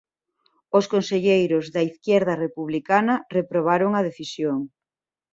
[0.77, 4.59] Os conselleiros de Izquierda Republicana reprobaron a decisión.